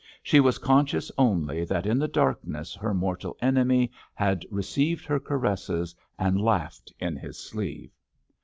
[0.23, 5.93] She was conscious only that in the darkness her mortal enemy had received her caresses,
[6.17, 7.91] and laughed in his sleeve.